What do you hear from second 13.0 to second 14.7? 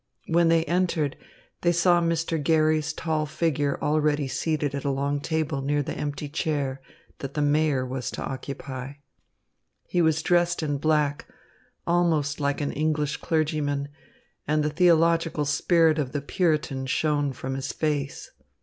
clergyman, and